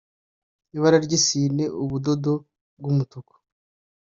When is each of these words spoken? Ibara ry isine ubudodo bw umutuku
Ibara 0.75 0.97
ry 1.05 1.11
isine 1.17 1.65
ubudodo 1.83 2.33
bw 2.79 2.85
umutuku 2.91 3.33